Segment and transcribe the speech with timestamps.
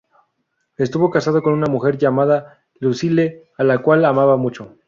[0.77, 4.75] Estuvo casado con una mujer llamada Lucille a la cual amaba mucho.